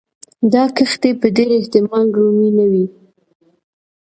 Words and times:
دا 0.53 0.63
کښتۍ 0.75 1.11
په 1.21 1.27
ډېر 1.35 1.49
احتمال 1.59 2.05
رومي 2.17 2.49
نه 2.57 2.65
وې. 2.71 2.85